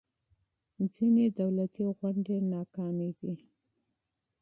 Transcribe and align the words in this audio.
ځینې 0.93 1.25
دولتي 1.39 1.81
پروګرامونه 1.99 2.49
ناکام 2.53 2.95
دي. 3.17 3.33